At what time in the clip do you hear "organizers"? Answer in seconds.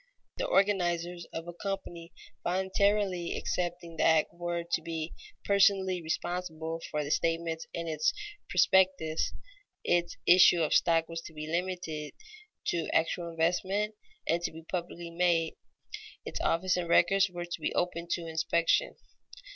0.47-1.25